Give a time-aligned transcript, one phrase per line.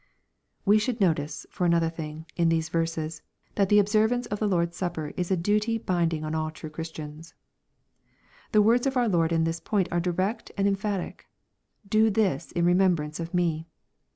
[0.65, 3.21] We should notice, for another thing, in these verses,
[3.53, 7.35] that the observance of the Lord's Supper is a duty binding on all true Christians,
[8.51, 11.27] The words of our Lord on this point are direct and emphatic:—"
[11.87, 13.67] Do this in remem brance of me."